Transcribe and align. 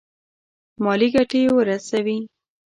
مالي 0.83 1.07
ګټي 1.15 1.41
ورسوي. 1.55 2.17